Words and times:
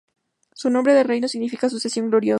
Su 0.55 0.71
nombre 0.71 0.95
de 0.95 1.03
reinado 1.03 1.27
significa 1.29 1.69
"sucesión 1.69 2.09
gloriosa". 2.09 2.29